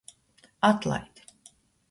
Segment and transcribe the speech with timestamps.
[0.69, 1.15] Atlaid!